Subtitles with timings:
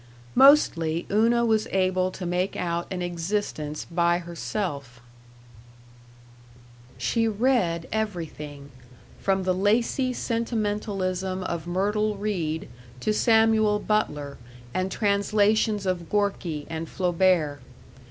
[0.33, 4.99] Mostly, Una was able to make out an existence by herself.
[6.97, 8.71] She read everything
[9.19, 12.67] from the lacy sentimentalism of Myrtle Read
[13.01, 14.39] to Samuel Butler
[14.73, 17.59] and translations of Gorky and Flaubert.